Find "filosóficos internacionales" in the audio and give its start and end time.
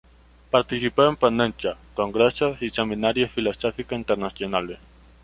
3.29-4.79